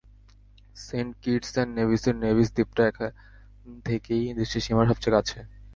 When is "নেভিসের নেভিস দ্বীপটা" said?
1.77-2.83